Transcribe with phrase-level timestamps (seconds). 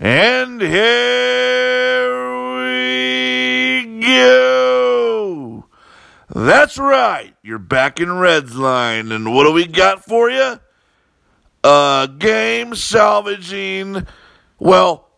[0.00, 2.14] And here
[2.56, 5.66] we go.
[6.34, 7.32] That's right.
[7.42, 9.12] You're back in Reds line.
[9.12, 10.58] And what do we got for you?
[11.62, 14.06] A game salvaging.
[14.58, 15.08] Well,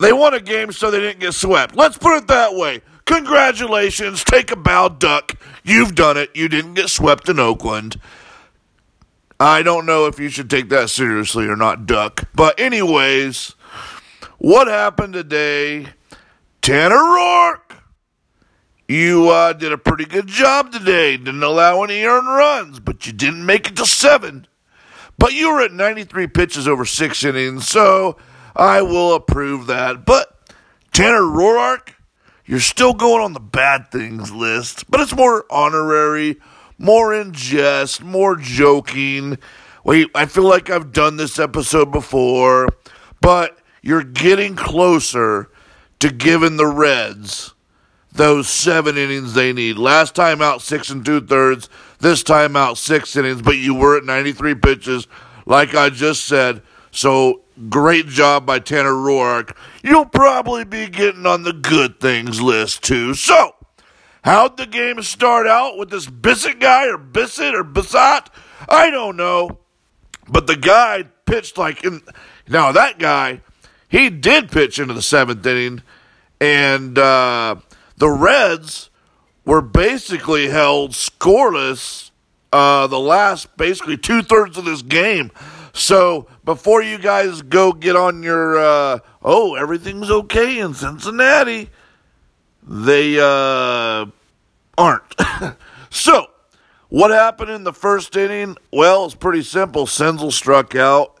[0.00, 1.76] they won a game so they didn't get swept.
[1.76, 2.82] Let's put it that way.
[3.04, 4.24] Congratulations.
[4.24, 5.36] Take a bow, duck.
[5.62, 6.30] You've done it.
[6.34, 8.00] You didn't get swept in Oakland.
[9.42, 12.28] I don't know if you should take that seriously or not, Duck.
[12.32, 13.56] But, anyways,
[14.38, 15.88] what happened today?
[16.60, 17.78] Tanner Roark,
[18.86, 21.16] you uh, did a pretty good job today.
[21.16, 24.46] Didn't allow any earned runs, but you didn't make it to seven.
[25.18, 28.16] But you were at 93 pitches over six innings, so
[28.54, 30.06] I will approve that.
[30.06, 30.38] But
[30.92, 31.94] Tanner Roark,
[32.46, 36.36] you're still going on the bad things list, but it's more honorary
[36.82, 39.38] more in jest, more joking.
[39.84, 42.68] Wait, I feel like I've done this episode before,
[43.20, 45.48] but you're getting closer
[46.00, 47.54] to giving the Reds
[48.12, 49.78] those seven innings they need.
[49.78, 51.68] Last time out, six and two thirds.
[52.00, 55.06] This time out, six innings, but you were at 93 pitches,
[55.46, 56.62] like I just said.
[56.90, 59.56] So great job by Tanner Roark.
[59.82, 63.14] You'll probably be getting on the good things list too.
[63.14, 63.54] So,
[64.22, 68.28] How'd the game start out with this Bissett guy or Bissett or Bissett?
[68.68, 69.58] I don't know.
[70.28, 72.02] But the guy pitched like in.
[72.48, 73.40] Now, that guy,
[73.88, 75.82] he did pitch into the seventh inning,
[76.40, 77.56] and uh,
[77.96, 78.90] the Reds
[79.44, 82.10] were basically held scoreless
[82.52, 85.32] uh, the last basically two thirds of this game.
[85.72, 91.70] So before you guys go get on your, uh, oh, everything's okay in Cincinnati
[92.62, 94.06] they uh,
[94.78, 95.14] aren't.
[95.90, 96.26] so,
[96.88, 98.56] what happened in the first inning?
[98.72, 99.86] Well, it's pretty simple.
[99.86, 101.20] Senzel struck out,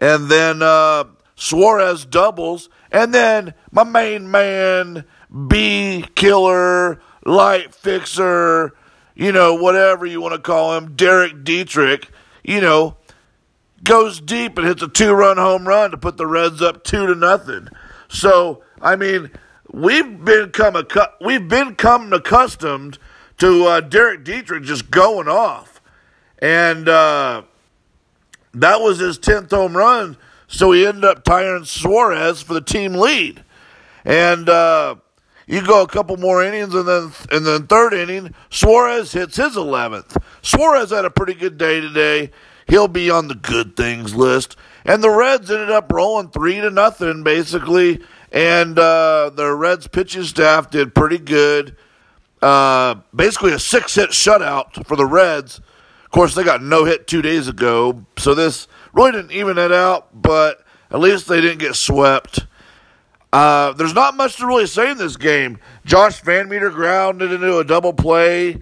[0.00, 1.04] and then uh,
[1.36, 5.04] Suarez doubles, and then my main man,
[5.48, 8.74] B killer, light fixer,
[9.14, 12.10] you know, whatever you want to call him, Derek Dietrich,
[12.42, 12.96] you know,
[13.84, 17.06] goes deep and hits a two run home run to put the Reds up two
[17.06, 17.68] to nothing.
[18.08, 19.30] So, I mean,
[19.72, 20.84] we've become a
[21.20, 22.98] we've become accustomed
[23.38, 25.80] to uh, Derek Dietrich just going off,
[26.38, 27.42] and uh,
[28.54, 30.16] that was his tenth home run.
[30.46, 33.44] So he ended up tying Suarez for the team lead,
[34.04, 34.96] and uh,
[35.46, 39.56] you go a couple more innings, and then and then third inning, Suarez hits his
[39.56, 40.16] eleventh.
[40.42, 42.30] Suarez had a pretty good day today.
[42.66, 44.56] He'll be on the good things list.
[44.84, 48.00] And the Reds ended up rolling three to nothing, basically
[48.32, 51.76] and uh, the Reds pitching staff did pretty good.
[52.40, 55.58] Uh, basically, a six hit shutout for the Reds.
[55.58, 59.72] Of course, they got no hit two days ago, so this really didn't even it
[59.72, 62.46] out, but at least they didn't get swept.
[63.32, 65.58] Uh, there's not much to really say in this game.
[65.84, 68.60] Josh VanMeter grounded into a double play.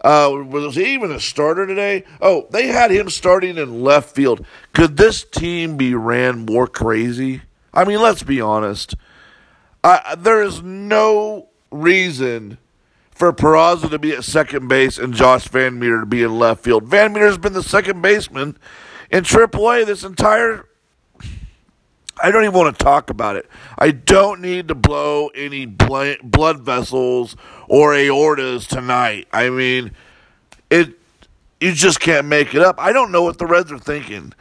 [0.00, 2.04] Uh, was he even a starter today?
[2.20, 4.46] Oh, they had him starting in left field.
[4.72, 7.42] Could this team be ran more crazy?
[7.76, 8.94] I mean, let's be honest.
[10.18, 12.56] there is no reason
[13.10, 16.88] for Peraza to be at second base and Josh VanMeter to be in left field.
[16.88, 18.56] VanMeter's been the second baseman
[19.10, 20.66] in AAA this entire.
[22.22, 23.46] I don't even want to talk about it.
[23.78, 27.36] I don't need to blow any blood vessels
[27.68, 29.28] or aortas tonight.
[29.32, 29.92] I mean,
[30.70, 30.94] it.
[31.60, 32.78] You just can't make it up.
[32.78, 34.34] I don't know what the Reds are thinking.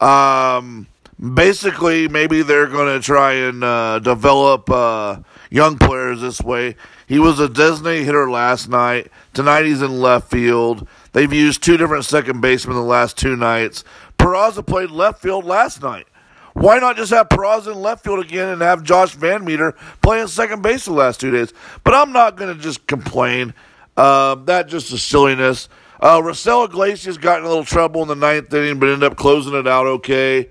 [0.00, 0.86] Um,
[1.22, 6.76] basically maybe they're going to try and uh, develop uh, young players this way.
[7.06, 9.10] He was a designated hitter last night.
[9.32, 10.88] Tonight he's in left field.
[11.12, 13.84] They've used two different second basemen the last two nights.
[14.18, 16.06] Peraza played left field last night.
[16.54, 20.62] Why not just have Peraza in left field again and have Josh VanMeter playing second
[20.62, 21.52] base the last two days?
[21.82, 23.54] But I'm not going to just complain.
[23.96, 25.68] Uh, that just is silliness.
[26.00, 29.16] Uh, Raisel Iglesias got in a little trouble in the ninth inning, but ended up
[29.16, 30.50] closing it out okay.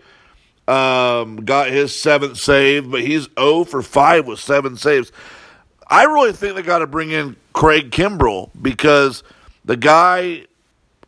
[0.72, 5.12] Um, got his seventh save, but he's 0 for 5 with seven saves.
[5.86, 9.22] I really think they got to bring in Craig Kimbrel because
[9.66, 10.46] the guy,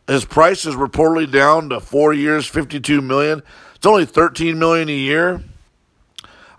[0.06, 3.42] his price is reportedly down to four years, 52 million.
[3.74, 5.42] It's only 13 million a year.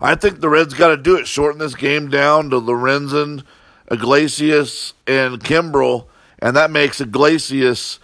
[0.00, 1.28] I think the Reds got to do it.
[1.28, 3.44] Shorten this game down to Lorenzen,
[3.88, 6.06] Iglesias, and Kimbrel,
[6.40, 8.00] and that makes Iglesias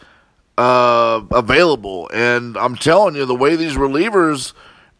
[0.57, 2.09] uh, available.
[2.15, 4.53] And I'm telling you, the way these relievers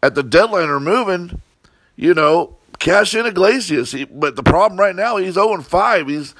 [0.03, 1.41] at the deadline are moving,
[1.95, 3.93] you know, cash in Iglesias.
[3.93, 6.07] He, but the problem right now, he's 0 5.
[6.09, 6.35] He's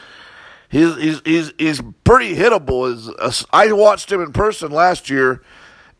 [0.69, 2.92] he's he's he's, he's pretty hittable.
[2.92, 5.42] As uh, I watched him in person last year,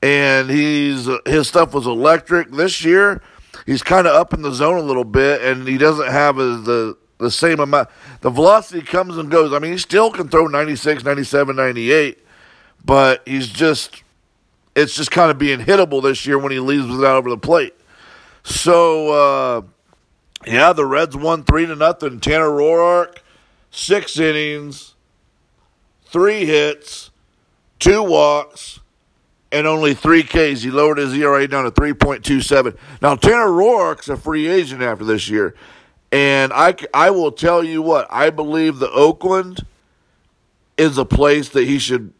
[0.02, 2.52] and he's uh, his stuff was electric.
[2.52, 3.22] This year,
[3.66, 6.98] he's kind of up in the zone a little bit, and he doesn't have the
[7.18, 7.88] the same amount.
[8.20, 9.54] The velocity comes and goes.
[9.54, 12.20] I mean, he still can throw 96, 97, 98,
[12.84, 14.03] but he's just
[14.76, 17.74] it's just kind of being hittable this year when he leaves without over the plate.
[18.44, 19.62] So uh,
[20.46, 22.20] yeah, the Reds won three to nothing.
[22.20, 23.18] Tanner Roark,
[23.72, 24.96] six innings,
[26.06, 27.12] three hits,
[27.80, 28.80] two walks,
[29.52, 30.64] and only three Ks.
[30.64, 32.76] He lowered his ERA down to 3.27.
[33.02, 35.56] Now, Tanner Roark's a free agent after this year.
[36.12, 39.66] And I, I will tell you what, I believe the Oakland
[40.78, 42.14] is a place that he should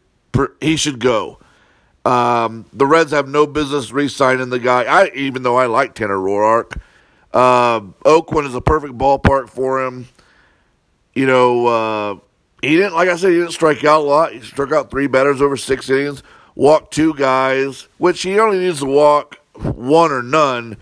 [0.60, 1.38] he should go.
[2.04, 4.84] Um, the Reds have no business re-signing the guy.
[4.84, 6.78] I even though I like Tanner Roark,
[7.32, 10.08] uh, Oakland is a perfect ballpark for him.
[11.14, 12.14] You know, uh,
[12.60, 14.32] he didn't like I said he didn't strike out a lot.
[14.32, 16.22] He struck out three batters over six innings,
[16.54, 20.76] walked two guys, which he only needs to walk one or none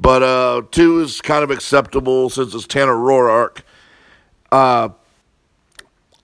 [0.00, 3.60] but uh, two is kind of acceptable since it's Tanner Roark.
[4.50, 4.90] Uh,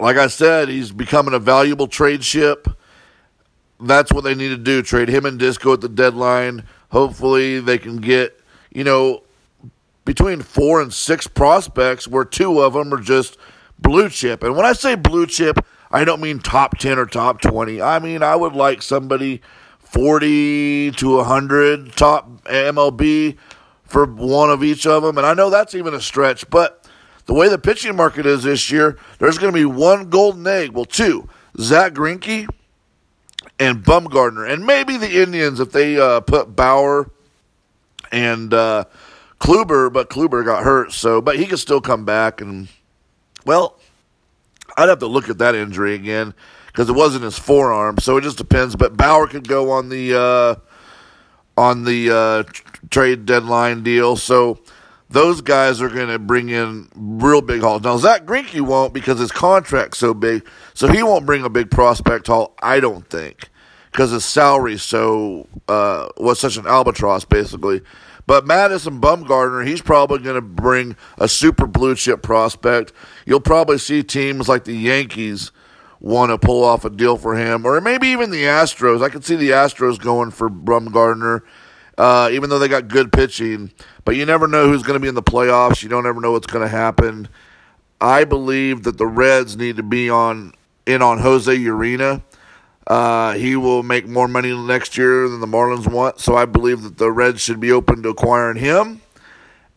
[0.00, 2.68] like I said, he's becoming a valuable trade ship.
[3.80, 4.82] That's what they need to do.
[4.82, 6.64] Trade him and Disco at the deadline.
[6.90, 8.40] Hopefully, they can get,
[8.72, 9.22] you know,
[10.04, 13.36] between four and six prospects, where two of them are just
[13.78, 14.42] blue chip.
[14.42, 17.82] And when I say blue chip, I don't mean top 10 or top 20.
[17.82, 19.42] I mean, I would like somebody
[19.80, 23.36] 40 to 100 top MLB
[23.84, 25.16] for one of each of them.
[25.18, 26.86] And I know that's even a stretch, but
[27.26, 30.70] the way the pitching market is this year, there's going to be one golden egg.
[30.72, 31.28] Well, two
[31.58, 32.48] Zack Greinke
[33.58, 34.50] and Bumgarner.
[34.50, 37.10] And maybe the Indians if they uh, put Bauer
[38.12, 38.84] and uh,
[39.40, 40.92] Kluber, but Kluber got hurt.
[40.92, 42.40] So, but he could still come back.
[42.40, 42.68] And,
[43.44, 43.78] well,
[44.76, 46.34] I'd have to look at that injury again
[46.66, 47.98] because it wasn't his forearm.
[47.98, 48.76] So it just depends.
[48.76, 50.18] But Bauer could go on the.
[50.18, 50.54] Uh,
[51.56, 52.42] on the uh,
[52.90, 54.16] trade deadline deal.
[54.16, 54.58] So
[55.08, 57.82] those guys are going to bring in real big hauls.
[57.82, 61.70] Now, Zack Greinke won't because his contract's so big, so he won't bring a big
[61.70, 63.48] prospect haul, I don't think,
[63.92, 67.82] because his salary so uh, was such an albatross, basically.
[68.26, 72.92] But Madison Bumgarner, he's probably going to bring a super blue chip prospect.
[73.24, 75.52] You'll probably see teams like the Yankees
[76.00, 79.02] want to pull off a deal for him, or maybe even the Astros.
[79.02, 81.42] I could see the Astros going for Bumgarner
[81.98, 83.72] uh, even though they got good pitching.
[84.04, 85.82] But you never know who's going to be in the playoffs.
[85.82, 87.28] You don't ever know what's going to happen.
[88.00, 90.52] I believe that the Reds need to be on
[90.84, 92.22] in on Jose Urena.
[92.86, 96.82] Uh, he will make more money next year than the Marlins want, so I believe
[96.82, 99.00] that the Reds should be open to acquiring him.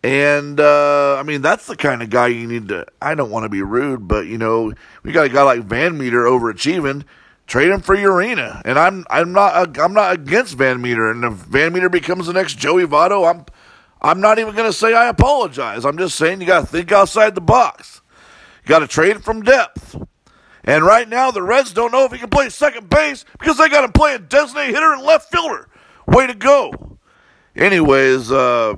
[0.04, 2.86] And uh, I mean, that's the kind of guy you need to.
[3.01, 4.74] I don't want to be rude, but you know,
[5.04, 7.04] we got a guy like VanMeter overachieving.
[7.49, 11.09] Trade him for Urena, and I'm I'm not I'm not against VanMeter.
[11.09, 13.43] And if VanMeter becomes the next Joey Votto, I'm
[14.03, 15.83] I'm not even going to say I apologize.
[15.83, 18.01] I'm just saying you got to think outside the box.
[18.63, 19.99] You got to trade from depth.
[20.63, 23.67] And right now, the Reds don't know if he can play second base because they
[23.67, 25.69] got him playing designated hitter and left fielder.
[26.05, 26.99] Way to go.
[27.55, 28.75] Anyways, uh,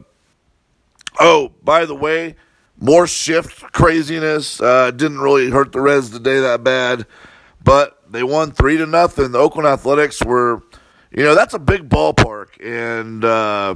[1.19, 2.37] oh, by the way,
[2.79, 4.61] more shift craziness.
[4.61, 7.05] Uh, didn't really hurt the Reds today that bad,
[7.61, 9.31] but they won three to nothing.
[9.31, 10.61] The Oakland Athletics were,
[11.11, 13.75] you know, that's a big ballpark and uh,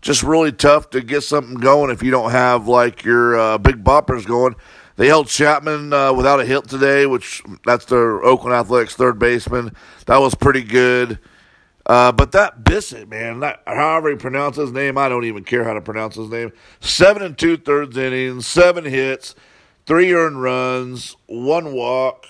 [0.00, 3.82] just really tough to get something going if you don't have like your uh, big
[3.82, 4.54] boppers going.
[4.96, 9.72] They held Chapman uh, without a hit today, which that's the Oakland Athletics third baseman.
[10.06, 11.18] That was pretty good.
[11.84, 15.64] Uh, but that Bissett, man, that, however he pronounces his name, I don't even care
[15.64, 16.52] how to pronounce his name.
[16.80, 19.36] Seven and two thirds innings, seven hits,
[19.84, 22.26] three earned runs, one walk,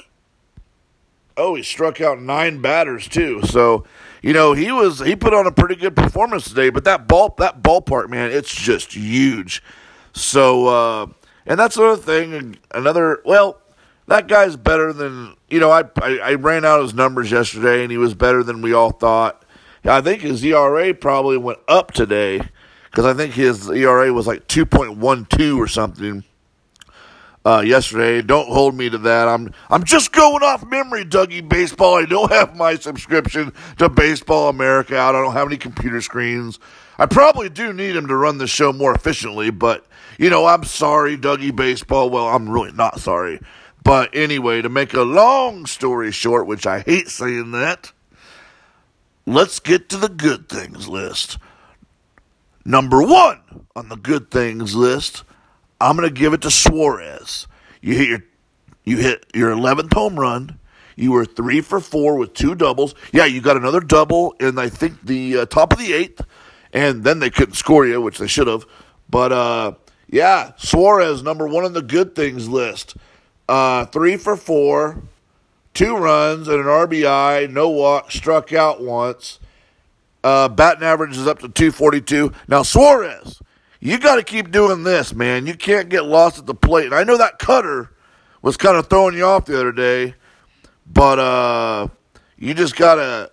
[1.36, 3.42] oh, he struck out nine batters too.
[3.44, 3.84] So,
[4.22, 6.70] you know, he was he put on a pretty good performance today.
[6.70, 9.62] But that ball that ballpark, man, it's just huge.
[10.12, 11.06] So, uh,
[11.44, 12.58] and that's another thing.
[12.72, 13.60] Another well,
[14.08, 15.70] that guy's better than you know.
[15.70, 18.90] I, I I ran out his numbers yesterday, and he was better than we all
[18.92, 19.44] thought.
[19.84, 22.40] I think his ERA probably went up today
[22.90, 26.24] because I think his ERA was like two point one two or something
[27.46, 28.22] uh, yesterday.
[28.22, 29.28] Don't hold me to that.
[29.28, 31.94] I'm I'm just going off memory, Dougie Baseball.
[31.94, 35.14] I don't have my subscription to Baseball America out.
[35.14, 36.58] I don't have any computer screens.
[36.98, 39.86] I probably do need him to run the show more efficiently, but
[40.18, 42.10] you know, I'm sorry, Dougie Baseball.
[42.10, 43.40] Well, I'm really not sorry.
[43.84, 47.92] But anyway, to make a long story short, which I hate saying that,
[49.24, 51.38] let's get to the good things list.
[52.64, 53.40] Number one
[53.76, 55.22] on the good things list
[55.80, 57.46] I'm going to give it to Suarez.
[57.80, 58.24] You hit your
[58.84, 60.58] you hit your 11th home run.
[60.94, 62.94] You were three for four with two doubles.
[63.12, 66.22] Yeah, you got another double in I think the uh, top of the eighth,
[66.72, 68.64] and then they couldn't score you, which they should have.
[69.10, 69.72] But uh,
[70.08, 72.96] yeah, Suarez number one on the good things list.
[73.48, 75.02] Uh, three for four,
[75.74, 79.38] two runs and an RBI, no walk, struck out once.
[80.24, 82.32] Uh, batting average is up to 242.
[82.48, 83.40] Now Suarez,
[83.86, 85.46] you got to keep doing this, man.
[85.46, 86.86] You can't get lost at the plate.
[86.86, 87.92] And I know that cutter
[88.42, 90.16] was kind of throwing you off the other day,
[90.92, 91.86] but uh,
[92.36, 93.30] you just got to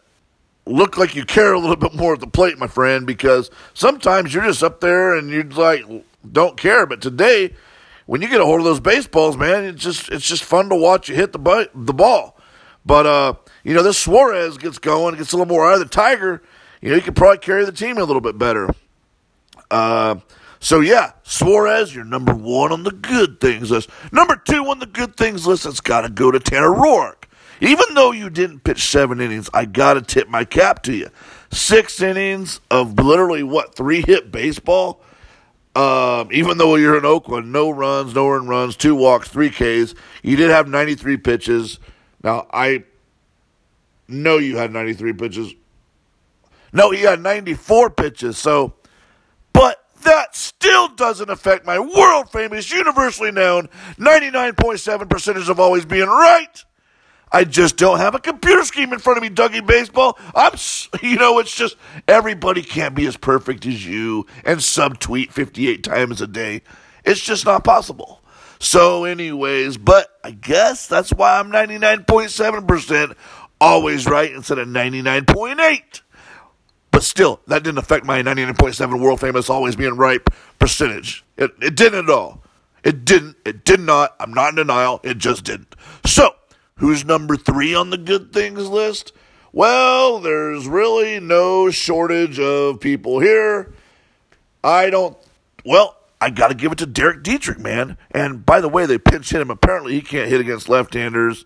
[0.68, 4.32] look like you care a little bit more at the plate, my friend, because sometimes
[4.32, 5.86] you're just up there and you're like
[6.32, 6.86] don't care.
[6.86, 7.56] But today,
[8.06, 10.76] when you get a hold of those baseballs, man, it's just it's just fun to
[10.76, 12.38] watch you hit the the ball.
[12.86, 13.34] But uh,
[13.64, 16.44] you know, this Suarez gets going, gets a little more out of the Tiger.
[16.80, 18.70] You know, he could probably carry the team a little bit better.
[19.72, 20.18] Uh,
[20.64, 23.90] so yeah, Suarez, you're number one on the good things list.
[24.14, 27.26] Number two on the good things list, it's got to go to Tanner Roark.
[27.60, 31.10] Even though you didn't pitch seven innings, I got to tip my cap to you.
[31.52, 35.02] Six innings of literally what three hit baseball.
[35.76, 39.96] Um, even though you're in Oakland, no runs, no earned runs, two walks, three Ks.
[40.22, 41.80] You did have 93 pitches.
[42.24, 42.86] Now I
[44.08, 45.54] know you had 93 pitches.
[46.72, 48.38] No, he had 94 pitches.
[48.38, 48.76] So,
[50.04, 56.64] that still doesn't affect my world famous, universally known 99.7 percentage of always being right.
[57.32, 60.20] I just don't have a computer scheme in front of me, Dougie Baseball.
[60.36, 60.54] I'm,
[61.02, 61.76] you know, it's just
[62.08, 66.62] everybody can't be as perfect as you and subtweet 58 times a day.
[67.04, 68.22] It's just not possible.
[68.60, 73.16] So, anyways, but I guess that's why I'm 99.7%
[73.60, 76.02] always right instead of 99.8.
[77.04, 80.22] But still, that didn't affect my 99.7 world famous always being right
[80.58, 81.26] percentage.
[81.36, 82.42] It, it didn't at all.
[82.82, 83.36] It didn't.
[83.44, 84.16] It did not.
[84.22, 85.02] I'm not in denial.
[85.04, 85.76] It just didn't.
[86.06, 86.30] So,
[86.78, 89.12] who's number three on the good things list?
[89.52, 93.74] Well, there's really no shortage of people here.
[94.64, 95.18] I don't.
[95.66, 97.98] Well, I got to give it to Derek Dietrich, man.
[98.12, 99.52] And by the way, they pinch hit him.
[99.52, 101.44] Apparently, he can't hit against left-handers.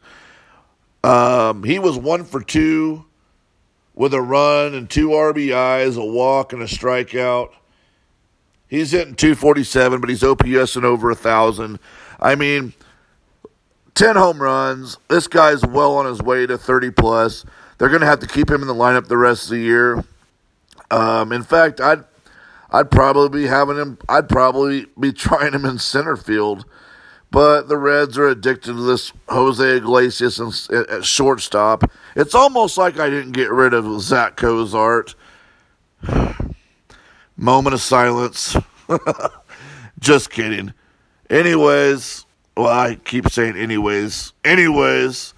[1.04, 3.07] Um, he was one for two
[3.98, 7.50] with a run and two RBIs, a walk, and a strikeout.
[8.68, 11.80] He's hitting 247, but he's OPS and over a thousand.
[12.20, 12.74] I mean,
[13.96, 14.98] 10 home runs.
[15.10, 17.44] This guy's well on his way to 30 plus.
[17.78, 20.04] They're going to have to keep him in the lineup the rest of the year.
[20.92, 22.04] Um, in fact, I'd
[22.70, 23.98] I'd probably be having him.
[24.08, 26.66] I'd probably be trying him in center field.
[27.30, 31.92] But the Reds are addicted to this Jose Iglesias at shortstop.
[32.16, 35.16] It's almost like I didn't get rid of Zack Cozart.
[37.38, 38.56] Moment of silence.
[40.00, 40.74] Just kidding.
[41.30, 44.34] Anyways, well, I keep saying anyways.
[44.46, 45.34] Anyways,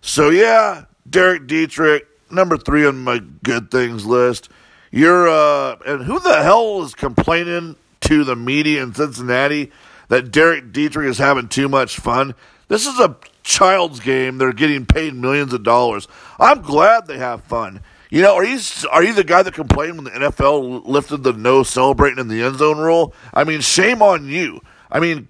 [0.00, 4.48] so yeah, Derek Dietrich, number three on my good things list.
[4.90, 9.72] You're uh, and who the hell is complaining to the media in Cincinnati
[10.08, 12.34] that Derek Dietrich is having too much fun?
[12.68, 14.38] This is a child's game.
[14.38, 16.08] They're getting paid millions of dollars.
[16.38, 17.80] I'm glad they have fun.
[18.10, 18.58] You know, are you
[18.90, 22.42] are you the guy that complained when the NFL lifted the no celebrating in the
[22.42, 23.14] end zone rule?
[23.32, 24.60] I mean, shame on you.
[24.90, 25.28] I mean,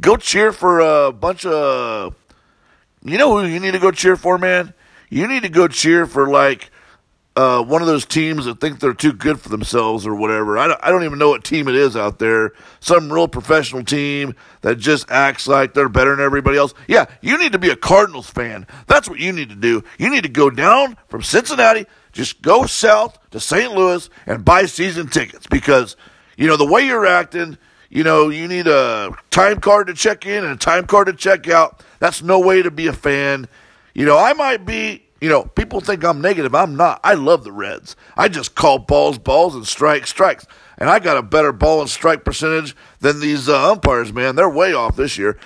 [0.00, 2.16] go cheer for a bunch of.
[3.04, 4.74] You know who you need to go cheer for, man?
[5.10, 6.70] You need to go cheer for like
[7.36, 10.56] uh, one of those teams that think they're too good for themselves or whatever.
[10.56, 12.52] I don't, I don't even know what team it is out there.
[12.78, 16.74] Some real professional team that just acts like they're better than everybody else.
[16.86, 18.66] Yeah, you need to be a Cardinals fan.
[18.86, 19.82] That's what you need to do.
[19.98, 23.72] You need to go down from Cincinnati, just go south to St.
[23.72, 25.96] Louis and buy season tickets because,
[26.36, 27.58] you know, the way you're acting,
[27.90, 31.12] you know, you need a time card to check in and a time card to
[31.12, 31.82] check out.
[31.98, 33.48] That's no way to be a fan.
[33.92, 36.54] You know, I might be you know, people think I'm negative.
[36.54, 37.00] I'm not.
[37.02, 37.96] I love the Reds.
[38.14, 40.46] I just call balls balls and strike strikes.
[40.76, 44.36] And I got a better ball and strike percentage than these uh, umpires, man.
[44.36, 45.38] They're way off this year.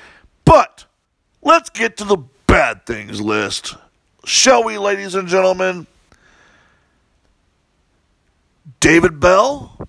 [0.44, 0.84] But
[1.42, 2.16] let's get to the
[2.48, 3.76] bad things list.
[4.24, 5.86] Shall we, ladies and gentlemen?
[8.80, 9.86] David Bell,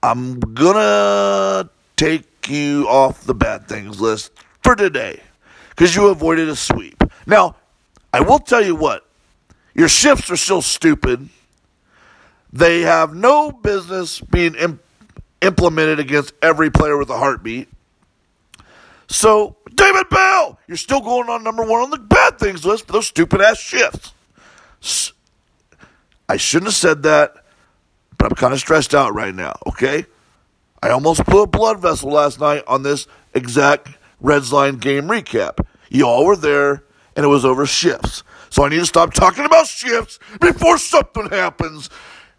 [0.00, 4.30] I'm gonna take you off the bad things list
[4.62, 5.20] for today
[5.70, 7.02] because you avoided a sweep.
[7.26, 7.56] Now,
[8.12, 9.07] I will tell you what,
[9.74, 11.28] your shifts are still stupid.
[12.52, 14.82] They have no business being imp-
[15.40, 17.68] implemented against every player with a heartbeat.
[19.08, 22.92] So, David Bell, you're still going on number one on the bad things list for
[22.92, 24.12] those stupid ass shifts.
[26.28, 27.34] I shouldn't have said that,
[28.18, 30.04] but I'm kind of stressed out right now, okay?
[30.82, 33.88] I almost blew a blood vessel last night on this exact
[34.20, 35.64] Reds line game recap.
[35.88, 36.84] You all were there,
[37.16, 38.22] and it was over shifts.
[38.50, 41.90] So I need to stop talking about shifts before something happens.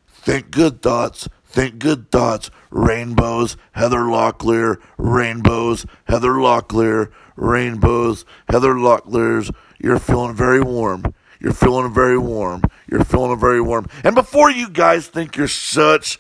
[0.07, 2.51] Think good thoughts, think good thoughts.
[2.71, 9.51] Rainbows, Heather Locklear, rainbows, Heather Locklear, rainbows, Heather Locklear's.
[9.79, 11.13] You're feeling very warm.
[11.39, 12.61] You're feeling very warm.
[12.91, 13.87] You're feeling very warm.
[14.03, 16.19] And before you guys think you're such,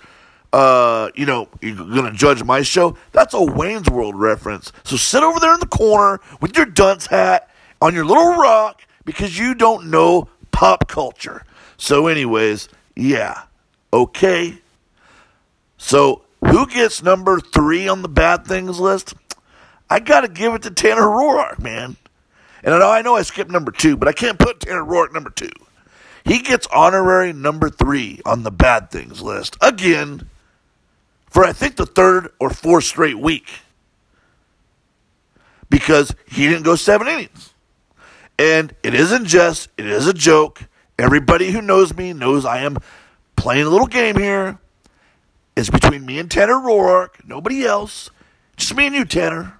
[0.53, 4.71] uh, you know, you're to judge my show, that's a Wayne's World reference.
[4.83, 7.49] So sit over there in the corner with your dunce hat
[7.81, 11.43] on your little rock because you don't know pop culture.
[11.77, 13.45] So, anyways, yeah,
[13.91, 14.59] okay.
[15.79, 19.15] So, who gets number three on the bad things list?
[19.89, 21.97] I got to give it to Tanner Roark, man.
[22.63, 25.11] And I know, I know I skipped number two, but I can't put Tanner Roark
[25.11, 25.49] number two.
[26.23, 30.29] He gets honorary number three on the bad things list again
[31.31, 33.49] for I think the third or fourth straight week
[35.67, 37.48] because he didn't go seven innings.
[38.39, 40.63] And it isn't just, it is a joke.
[40.97, 42.77] Everybody who knows me knows I am
[43.35, 44.59] playing a little game here.
[45.57, 48.09] It's between me and Tanner Roark, nobody else.
[48.55, 49.59] Just me and you, Tanner.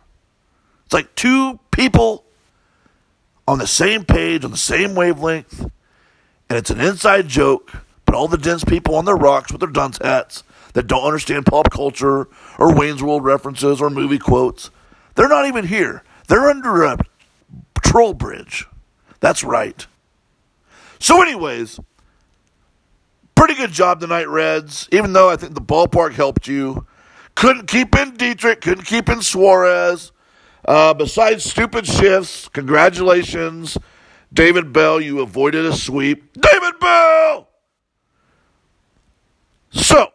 [0.86, 2.24] It's like two people
[3.46, 7.74] on the same page, on the same wavelength, and it's an inside joke.
[8.06, 10.44] But all the dense people on their rocks with their dunce hats
[10.74, 14.72] that don't understand pop culture or Wayne's World references or movie quotes,
[15.16, 16.02] they're not even here.
[16.28, 16.98] They're under a
[17.82, 18.66] troll bridge.
[19.20, 19.86] That's right.
[21.00, 21.80] So, anyways,
[23.36, 24.88] pretty good job tonight, Reds.
[24.92, 26.86] Even though I think the ballpark helped you.
[27.36, 30.12] Couldn't keep in Dietrich, couldn't keep in Suarez.
[30.66, 33.78] Uh, besides stupid shifts, congratulations,
[34.34, 35.00] David Bell.
[35.00, 36.34] You avoided a sweep.
[36.34, 37.48] David Bell!
[39.72, 40.08] So,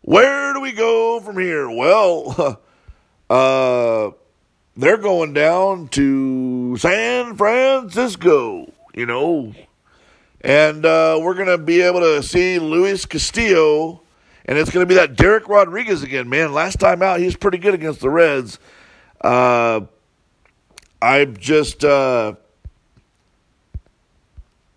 [0.00, 1.70] where do we go from here?
[1.70, 2.60] Well,
[3.30, 4.10] uh,
[4.76, 9.54] they're going down to San Francisco, you know.
[10.40, 14.02] And uh, we're going to be able to see Luis Castillo.
[14.46, 16.52] And it's going to be that Dereck Rodriguez again, man.
[16.52, 18.58] Last time out, he was pretty good against the Reds.
[19.20, 19.82] Uh,
[21.02, 21.84] I'm just.
[21.84, 22.34] Uh,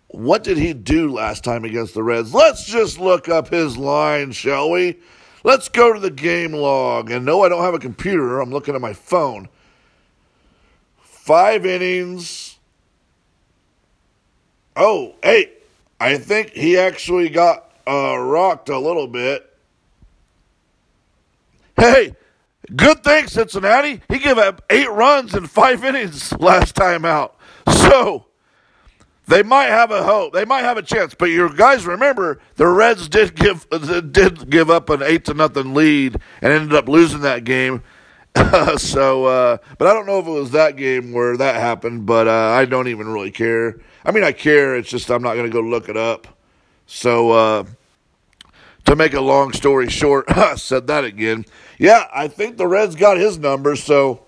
[0.09, 2.35] what did he do last time against the Reds?
[2.35, 4.99] Let's just look up his line, shall we?
[5.43, 7.09] Let's go to the game log.
[7.09, 8.39] And no, I don't have a computer.
[8.39, 9.49] I'm looking at my phone.
[11.23, 12.59] Five innings.
[14.75, 15.51] Oh, hey,
[15.97, 19.49] I think he actually got uh, rocked a little bit.
[21.77, 22.13] Hey,
[22.75, 24.01] good thing, Cincinnati.
[24.09, 27.37] He gave up eight runs in five innings last time out.
[27.69, 28.25] So
[29.25, 30.33] they might have a hope.
[30.33, 31.15] They might have a chance.
[31.15, 33.65] But you guys remember the Reds did give
[34.11, 37.81] did give up an eight to nothing lead and ended up losing that game.
[38.77, 42.05] so, uh, but I don't know if it was that game where that happened.
[42.05, 43.79] But uh, I don't even really care.
[44.03, 44.75] I mean, I care.
[44.75, 46.27] It's just I'm not going to go look it up.
[46.85, 47.63] So, uh,
[48.85, 51.45] to make a long story short, I said that again.
[51.77, 53.75] Yeah, I think the Reds got his number.
[53.75, 54.25] So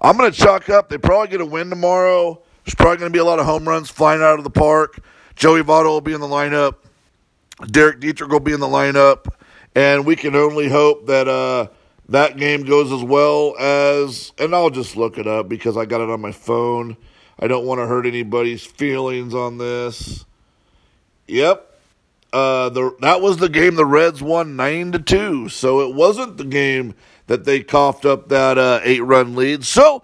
[0.00, 0.88] I'm going to chalk up.
[0.88, 2.42] They probably get a win tomorrow.
[2.64, 5.00] There's probably going to be a lot of home runs flying out of the park.
[5.36, 6.76] Joey Votto will be in the lineup.
[7.66, 9.26] Derek Dietrich will be in the lineup.
[9.74, 11.68] And we can only hope that uh,
[12.08, 16.00] that game goes as well as, and I'll just look it up because I got
[16.00, 16.96] it on my phone.
[17.38, 20.24] I don't want to hurt anybody's feelings on this.
[21.26, 21.64] Yep.
[22.32, 26.36] Uh, the that was the game the Reds won nine to two, so it wasn't
[26.36, 26.94] the game
[27.26, 29.64] that they coughed up that uh, eight run lead.
[29.64, 30.02] So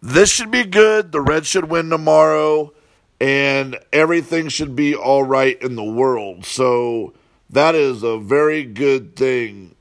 [0.00, 1.12] this should be good.
[1.12, 2.72] The Reds should win tomorrow,
[3.20, 6.46] and everything should be all right in the world.
[6.46, 7.12] So
[7.50, 9.74] that is a very good thing.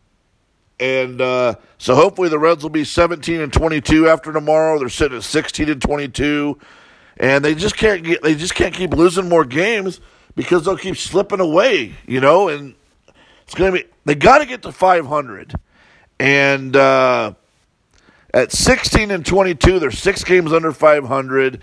[0.79, 4.77] And uh, so hopefully the Reds will be 17 and 22 after tomorrow.
[4.77, 6.57] They're sitting at 16 and 22,
[7.17, 9.99] and they just can't get they just can't keep losing more games
[10.35, 12.49] because they'll keep slipping away, you know.
[12.49, 12.75] And
[13.43, 15.55] it's gonna be they got to get to 500,
[16.19, 16.75] and.
[16.75, 17.33] Uh,
[18.33, 21.61] at 16 and 22, they're six games under 500.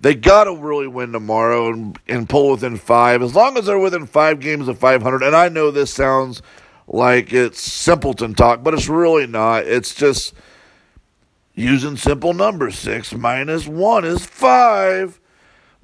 [0.00, 3.22] They got to really win tomorrow and, and pull within five.
[3.22, 6.42] As long as they're within five games of 500, and I know this sounds
[6.86, 9.66] like it's simpleton talk, but it's really not.
[9.66, 10.34] It's just
[11.54, 12.78] using simple numbers.
[12.78, 15.20] Six minus one is five.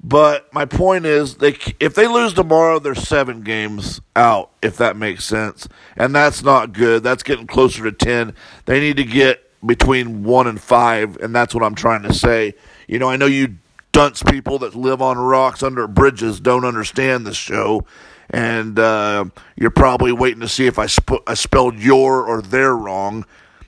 [0.01, 4.51] But my point is, they if they lose tomorrow, they're seven games out.
[4.61, 7.03] If that makes sense, and that's not good.
[7.03, 8.33] That's getting closer to ten.
[8.65, 12.53] They need to get between one and five, and that's what I'm trying to say.
[12.87, 13.57] You know, I know you
[13.91, 17.85] dunce people that live on rocks under bridges don't understand this show,
[18.29, 22.75] and uh, you're probably waiting to see if I, sp- I spelled your or their
[22.75, 23.25] wrong.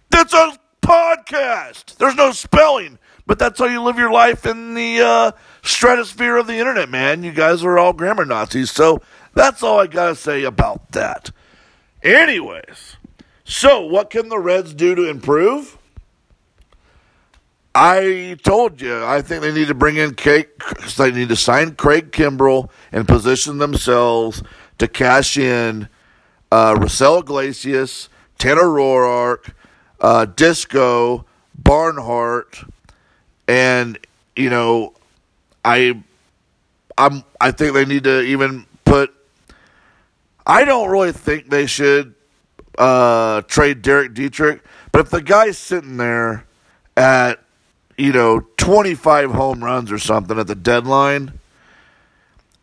[0.10, 1.97] That's a podcast.
[1.97, 5.32] There's no spelling, but that's how you live your life in the uh,
[5.63, 7.24] stratosphere of the internet, man.
[7.24, 9.02] You guys are all grammar Nazis, so
[9.34, 11.32] that's all I gotta say about that.
[12.04, 12.97] Anyways,
[13.43, 15.78] so what can the Reds do to improve?
[17.74, 20.50] I told you, I think they need to bring in Craig,
[20.98, 24.44] they need to sign Craig Kimbrel and position themselves
[24.78, 25.88] to cash in
[26.52, 29.54] uh, Raisel Iglesias, Tanner Roark,
[30.02, 32.64] uh, Disco, Barnhart,
[33.48, 33.98] and
[34.36, 34.94] you know,
[35.64, 36.02] I,
[36.98, 39.14] I'm, I think they need to even put.
[40.46, 42.16] I don't really think they should
[42.78, 46.46] uh, trade Derek Dietrich, but if the guy's sitting there
[46.98, 47.42] at
[47.98, 51.40] you know, 25 home runs or something at the deadline,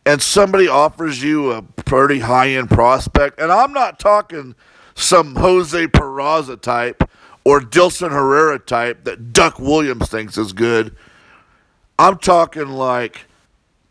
[0.07, 4.55] and somebody offers you a pretty high end prospect, and I'm not talking
[4.95, 7.09] some Jose Peraza type
[7.45, 10.95] or Dilson Herrera type that Duck Williams thinks is good.
[11.99, 13.27] I'm talking like,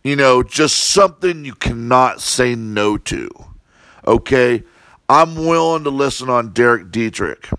[0.03, 3.29] you know, just something you cannot say no to.
[4.05, 4.63] Okay?
[5.09, 7.49] I'm willing to listen on Derek Dietrich.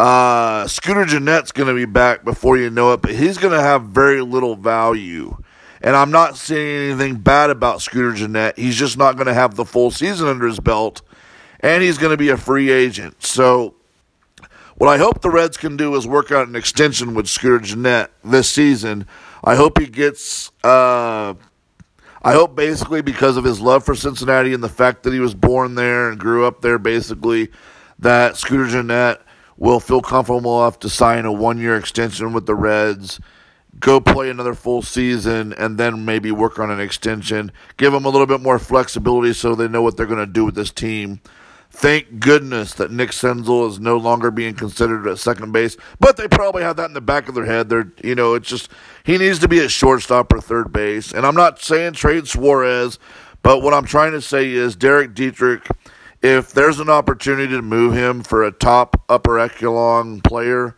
[0.00, 3.60] Uh, Scooter Gennett's going to be back before you know it, but he's going to
[3.60, 5.36] have very little value.
[5.82, 8.58] And I'm not saying anything bad about Scooter Gennett.
[8.58, 11.02] He's just not going to have the full season under his belt,
[11.60, 13.22] and he's going to be a free agent.
[13.22, 13.74] So,
[14.76, 18.10] what I hope the Reds can do is work out an extension with Scooter Gennett
[18.24, 19.06] this season.
[19.44, 20.50] I hope he gets.
[20.64, 21.34] Uh,
[22.22, 25.34] I hope basically because of his love for Cincinnati and the fact that he was
[25.34, 27.50] born there and grew up there, basically,
[27.98, 29.20] that Scooter Gennett
[29.60, 33.20] will feel comfortable enough to sign a one year extension with the Reds,
[33.78, 37.52] go play another full season, and then maybe work on an extension.
[37.76, 40.46] Give them a little bit more flexibility so they know what they're going to do
[40.46, 41.20] with this team.
[41.72, 46.26] Thank goodness that Nick Senzel is no longer being considered at second base, but they
[46.26, 47.68] probably have that in the back of their head.
[47.68, 48.70] They're, you know, it's just
[49.04, 51.12] he needs to be at shortstop or third base.
[51.12, 52.98] And I'm not saying trade Suarez,
[53.42, 55.68] but what I'm trying to say is Derek Dietrich
[56.22, 60.76] if there's an opportunity to move him for a top upper echelon player,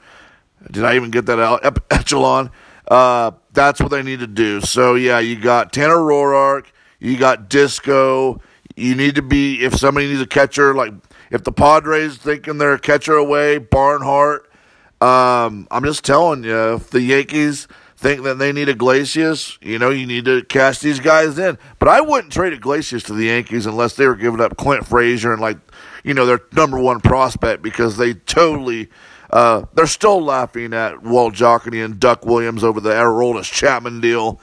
[0.70, 1.80] did I even get that out?
[1.90, 2.50] echelon.
[2.86, 4.60] Uh, that's what they need to do.
[4.60, 6.66] So yeah, you got Tanner Roark,
[7.00, 8.40] you got Disco.
[8.76, 10.94] You need to be if somebody needs a catcher, like
[11.30, 14.48] if the Padres thinking they're a catcher away, Barnhart.
[15.00, 17.66] Um, I'm just telling you, if the Yankees
[18.02, 21.56] think that they need Iglesias, you know, you need to cash these guys in.
[21.78, 25.32] But I wouldn't trade Iglesias to the Yankees unless they were giving up Clint Frazier
[25.32, 25.58] and like,
[26.02, 28.90] you know, their number one prospect because they totally.
[29.30, 34.38] Uh, they're still laughing at Walt Jocketty and Duck Williams over the Aroldis Chapman deal.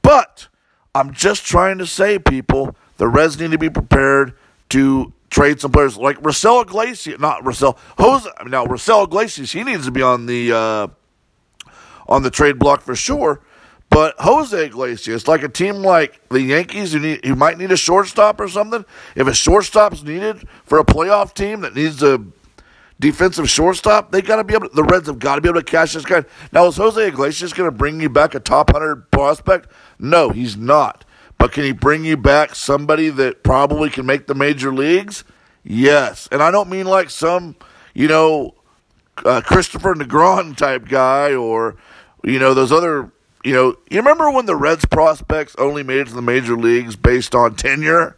[0.00, 0.46] But
[0.94, 4.34] I'm just trying to say, people, the Reds need to be prepared
[4.68, 9.86] to trade some players like Raisel Iglesias, not Raisel, Jose, now Raisel Iglesias, he needs
[9.86, 10.88] to be on the uh,
[12.08, 13.40] on the trade block for sure.
[13.90, 17.76] But Jose Iglesias, like a team like the Yankees, who, need, who might need a
[17.76, 18.84] shortstop or something,
[19.16, 22.22] if a shortstop's needed for a playoff team that needs a
[23.00, 24.68] defensive shortstop, they got to be able.
[24.68, 26.24] To, the Reds have got to be able to cash this guy.
[26.52, 29.70] Now, is Jose Iglesias going to bring you back a top hundred prospect?
[29.98, 31.04] No, he's not.
[31.38, 35.24] But can he bring you back somebody that probably can make the major leagues?
[35.62, 37.56] Yes, and I don't mean like some,
[37.94, 38.54] you know,
[39.18, 41.76] uh, Kristopher Negron type guy or
[42.24, 43.10] you know, those other,
[43.44, 46.96] you know, you remember when the Reds prospects only made it to the major leagues
[46.96, 48.16] based on tenure?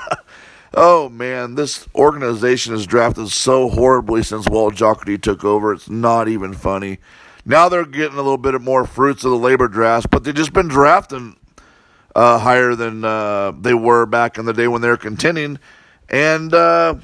[0.74, 5.72] oh man, this organization has drafted so horribly since Walt Jocketty took over.
[5.72, 6.98] It's not even funny.
[7.44, 10.52] Now they're getting a little bit more fruits of the labor draft, but they've just
[10.52, 11.36] been drafting
[12.14, 15.58] uh, higher than uh, they were back in the day when they were contending.
[16.08, 16.96] And uh,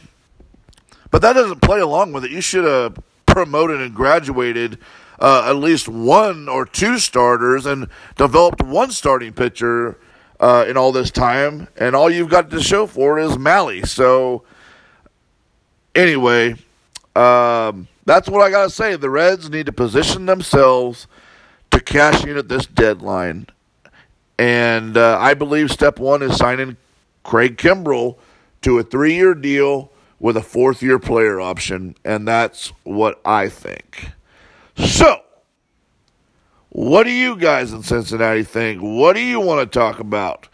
[1.10, 2.30] but that doesn't play along with it.
[2.30, 4.78] You should have promoted and graduated
[5.18, 9.98] uh, at least one or two starters and developed one starting pitcher
[10.40, 13.84] uh, in all this time, and all you've got to show for is Mahle.
[13.86, 14.44] So,
[15.94, 16.54] anyway,
[17.16, 18.96] um, that's what I got to say.
[18.96, 21.06] The Reds need to position themselves
[21.70, 23.48] to cash in at this deadline.
[24.38, 26.76] And uh, I believe step one is signing
[27.24, 28.16] Craig Kimbrel
[28.62, 31.96] to a three year deal with a fourth year player option.
[32.04, 34.10] And that's what I think.
[34.86, 35.22] So,
[36.70, 38.80] what do you guys in Cincinnati think?
[38.80, 40.48] What do you want to talk about?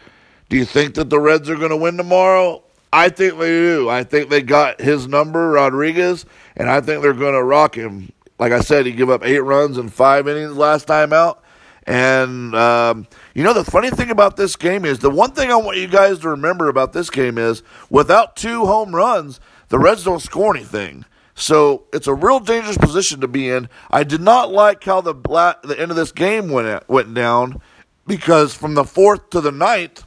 [0.49, 2.63] Do you think that the Reds are going to win tomorrow?
[2.93, 3.89] I think they do.
[3.89, 6.25] I think they got his number, Rodriguez,
[6.57, 8.13] and I think they're going to rock him.
[8.39, 11.43] Like I said, he gave up eight runs in five innings last time out.
[11.87, 15.57] And, um, you know, the funny thing about this game is the one thing I
[15.57, 20.05] want you guys to remember about this game is without two home runs, the Reds
[20.05, 21.05] don't score anything.
[21.35, 23.69] So it's a real dangerous position to be in.
[23.91, 27.61] I did not like how the black, the end of this game went went down
[28.07, 30.05] because from the fourth to the ninth,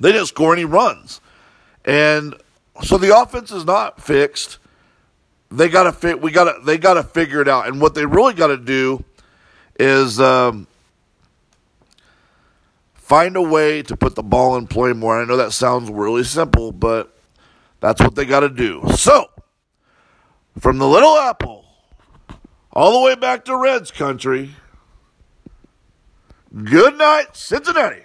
[0.00, 1.20] they didn't score any runs,
[1.84, 2.34] and
[2.82, 4.58] So the offense is not fixed.
[5.50, 6.20] They got to fit.
[6.22, 6.64] We got to.
[6.64, 7.68] They got to figure it out.
[7.68, 9.04] And what they really got to do
[9.78, 10.66] is um,
[12.94, 15.20] find a way to put the ball in play more.
[15.20, 17.16] I know that sounds really simple, but
[17.80, 18.82] that's what they got to do.
[18.96, 19.28] So,
[20.58, 21.64] from the Little Apple
[22.72, 24.54] all the way back to Reds country,
[26.64, 28.02] good night, Cincinnati.